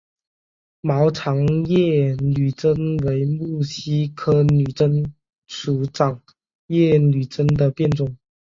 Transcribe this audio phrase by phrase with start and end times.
[0.81, 5.13] 毛长叶女贞为木犀科女贞
[5.45, 6.19] 属长
[6.65, 8.17] 叶女贞的变种。